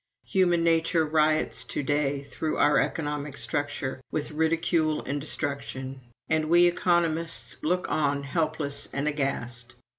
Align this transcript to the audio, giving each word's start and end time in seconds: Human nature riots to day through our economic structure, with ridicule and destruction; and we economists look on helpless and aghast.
Human 0.25 0.63
nature 0.63 1.05
riots 1.05 1.63
to 1.65 1.83
day 1.83 2.21
through 2.21 2.57
our 2.57 2.79
economic 2.79 3.37
structure, 3.37 4.01
with 4.09 4.31
ridicule 4.31 5.03
and 5.03 5.21
destruction; 5.21 6.01
and 6.27 6.49
we 6.49 6.65
economists 6.65 7.57
look 7.61 7.85
on 7.87 8.23
helpless 8.23 8.89
and 8.91 9.07
aghast. 9.07 9.75